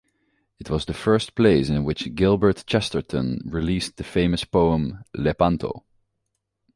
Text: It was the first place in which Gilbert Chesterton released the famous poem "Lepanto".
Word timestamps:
It 0.57 0.71
was 0.71 0.83
the 0.85 0.95
first 0.95 1.35
place 1.35 1.69
in 1.69 1.83
which 1.83 2.15
Gilbert 2.15 2.63
Chesterton 2.65 3.39
released 3.45 3.97
the 3.97 4.03
famous 4.03 4.43
poem 4.43 5.03
"Lepanto". 5.15 5.85